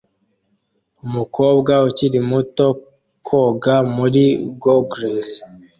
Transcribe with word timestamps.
Umukobwa 1.05 1.73
ukiri 1.87 2.19
muto 2.29 2.67
koga 3.27 3.75
muri 3.95 4.23
goggles 4.63 5.29